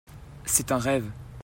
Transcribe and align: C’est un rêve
C’est 0.45 0.71
un 0.71 0.79
rêve 0.79 1.05